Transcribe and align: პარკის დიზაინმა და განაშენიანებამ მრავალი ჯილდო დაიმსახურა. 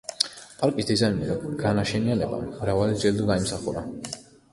პარკის 0.59 0.85
დიზაინმა 0.91 1.27
და 1.31 1.35
განაშენიანებამ 1.59 2.47
მრავალი 2.47 2.97
ჯილდო 3.05 3.29
დაიმსახურა. 3.29 3.85